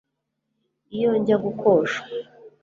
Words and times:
iyo 0.95 1.11
njya 1.19 1.37
kogoshwa 1.43 2.05